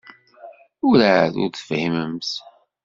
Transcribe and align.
Werɛad 0.89 1.33
ur 1.43 1.49
tefhimemt. 1.51 2.29